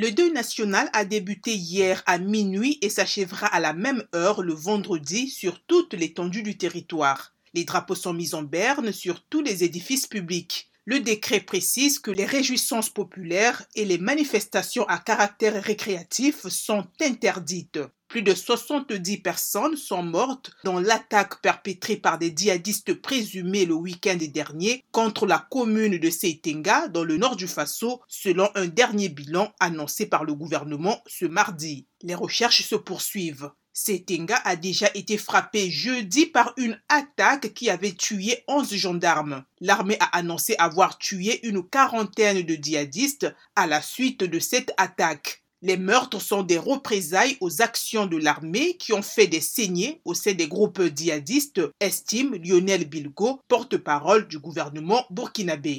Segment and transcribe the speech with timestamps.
[0.00, 4.54] Le deuil national a débuté hier à minuit et s'achèvera à la même heure le
[4.54, 7.34] vendredi sur toute l'étendue du territoire.
[7.52, 10.70] Les drapeaux sont mis en berne sur tous les édifices publics.
[10.86, 17.80] Le décret précise que les réjouissances populaires et les manifestations à caractère récréatif sont interdites.
[18.10, 24.18] Plus de 70 personnes sont mortes dans l'attaque perpétrée par des djihadistes présumés le week-end
[24.20, 29.52] dernier contre la commune de Seitenga dans le nord du Faso, selon un dernier bilan
[29.60, 31.86] annoncé par le gouvernement ce mardi.
[32.02, 33.52] Les recherches se poursuivent.
[33.72, 39.44] Setenga a déjà été frappé jeudi par une attaque qui avait tué 11 gendarmes.
[39.60, 45.39] L'armée a annoncé avoir tué une quarantaine de djihadistes à la suite de cette attaque.
[45.62, 50.14] Les meurtres sont des représailles aux actions de l'armée qui ont fait des saignées au
[50.14, 55.78] sein des groupes djihadistes, estime Lionel Bilgo, porte-parole du gouvernement burkinabé.